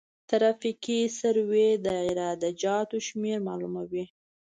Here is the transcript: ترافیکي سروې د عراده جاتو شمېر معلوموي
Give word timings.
ترافیکي 0.29 0.99
سروې 1.19 1.69
د 1.85 1.87
عراده 2.05 2.49
جاتو 2.61 2.97
شمېر 3.07 3.37
معلوموي 3.47 4.05